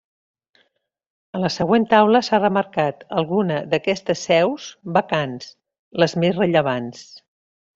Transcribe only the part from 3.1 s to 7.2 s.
algunes d'aquestes seus vacants, les més rellevants.